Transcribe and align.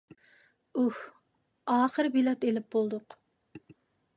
ئۇھ... 0.83 0.97
ئاخىرى 1.73 2.13
بېلەت 2.17 2.49
ئېلىپ 2.49 2.69
بولدۇق. 2.77 3.17